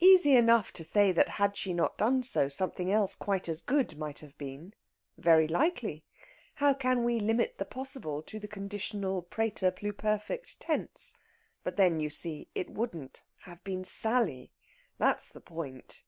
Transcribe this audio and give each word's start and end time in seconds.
Easy 0.00 0.34
enough 0.34 0.72
to 0.72 0.82
say 0.82 1.12
that, 1.12 1.28
had 1.28 1.56
she 1.56 1.72
not 1.72 1.96
done 1.96 2.24
so, 2.24 2.48
something 2.48 2.90
else 2.90 3.14
quite 3.14 3.48
as 3.48 3.62
good 3.62 3.96
might 3.96 4.18
have 4.18 4.36
been. 4.36 4.74
Very 5.16 5.46
likely. 5.46 6.02
How 6.56 6.74
can 6.74 7.04
we 7.04 7.20
limit 7.20 7.58
the 7.58 7.64
possible 7.64 8.20
to 8.24 8.40
the 8.40 8.48
conditional 8.48 9.22
præter 9.22 9.70
pluperfect 9.70 10.56
tense? 10.58 11.14
But 11.62 11.76
then, 11.76 12.00
you 12.00 12.10
see, 12.10 12.48
it 12.56 12.68
wouldn't 12.68 13.22
have 13.42 13.62
been 13.62 13.84
Sally! 13.84 14.50
That's 14.98 15.28
the 15.30 15.40
point. 15.40 16.02